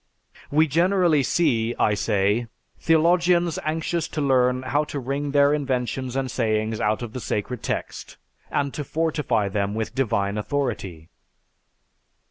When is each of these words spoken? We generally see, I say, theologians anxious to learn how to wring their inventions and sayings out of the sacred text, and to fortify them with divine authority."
We 0.49 0.65
generally 0.65 1.21
see, 1.21 1.75
I 1.77 1.93
say, 1.93 2.47
theologians 2.79 3.59
anxious 3.63 4.07
to 4.07 4.19
learn 4.19 4.63
how 4.63 4.83
to 4.85 4.99
wring 4.99 5.29
their 5.29 5.53
inventions 5.53 6.15
and 6.15 6.31
sayings 6.31 6.81
out 6.81 7.03
of 7.03 7.13
the 7.13 7.19
sacred 7.19 7.61
text, 7.61 8.17
and 8.49 8.73
to 8.73 8.83
fortify 8.83 9.47
them 9.47 9.75
with 9.75 9.93
divine 9.93 10.39
authority." 10.39 11.09